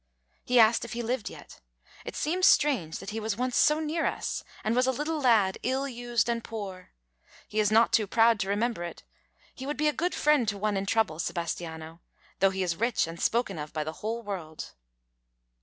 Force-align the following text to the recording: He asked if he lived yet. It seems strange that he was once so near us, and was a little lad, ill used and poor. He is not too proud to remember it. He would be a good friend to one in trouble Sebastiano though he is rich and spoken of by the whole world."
He 0.43 0.59
asked 0.59 0.83
if 0.83 0.93
he 0.93 1.03
lived 1.03 1.29
yet. 1.29 1.59
It 2.05 2.15
seems 2.15 2.47
strange 2.47 2.97
that 2.97 3.11
he 3.11 3.19
was 3.19 3.37
once 3.37 3.55
so 3.55 3.79
near 3.79 4.07
us, 4.07 4.43
and 4.63 4.75
was 4.75 4.87
a 4.87 4.91
little 4.91 5.21
lad, 5.21 5.59
ill 5.61 5.87
used 5.87 6.27
and 6.27 6.43
poor. 6.43 6.89
He 7.47 7.59
is 7.59 7.69
not 7.71 7.93
too 7.93 8.07
proud 8.07 8.39
to 8.39 8.49
remember 8.49 8.83
it. 8.83 9.03
He 9.53 9.67
would 9.67 9.77
be 9.77 9.87
a 9.87 9.93
good 9.93 10.15
friend 10.15 10.47
to 10.47 10.57
one 10.57 10.75
in 10.75 10.87
trouble 10.87 11.19
Sebastiano 11.19 12.01
though 12.39 12.49
he 12.49 12.63
is 12.63 12.77
rich 12.77 13.05
and 13.05 13.21
spoken 13.21 13.59
of 13.59 13.73
by 13.73 13.83
the 13.83 13.93
whole 14.01 14.23
world." 14.23 14.73